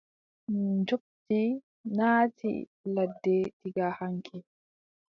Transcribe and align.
Njoɓndi 0.79 1.41
naati 1.95 2.49
ladde 2.95 3.35
diga 3.61 3.87
haŋki. 3.97 4.37